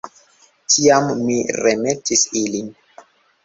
Tiam 0.75 1.11
mi 1.29 1.37
remetis 1.67 2.27
ilin. 2.45 2.77